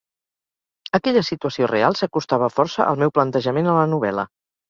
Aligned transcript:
Aquella 0.99 1.21
situació 1.27 1.67
real 1.73 1.97
s'acostava 1.99 2.49
força 2.55 2.87
al 2.87 2.99
meu 3.05 3.13
plantejament 3.19 3.73
a 3.75 3.79
la 3.81 3.87
novel·la. 3.95 4.27